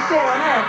[0.00, 0.68] してよね。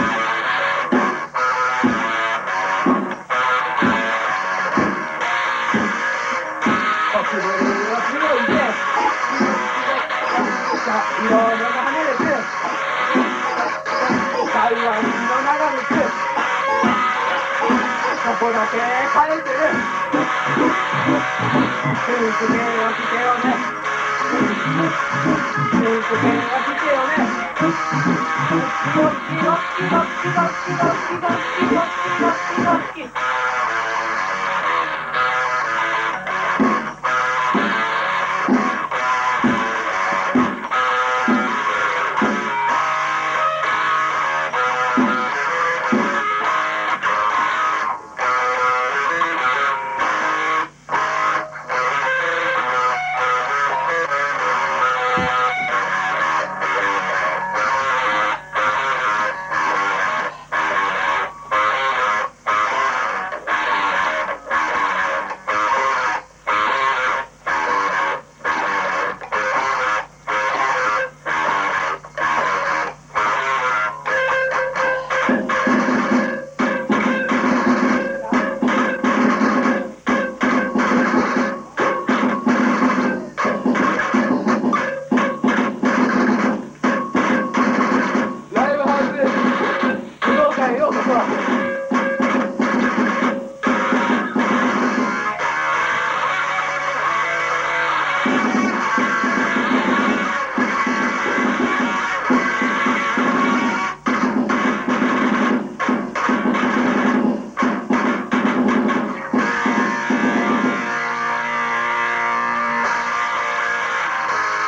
[18.41, 20.01] こだけ変えてる。
[22.41, 23.55] 続けよ来てよね
[25.77, 27.13] 続けよ来てよね
[27.61, 33.50] ドッキドッキドッキドッキドッキドッキドッキドッキドッキ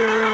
[0.00, 0.29] you.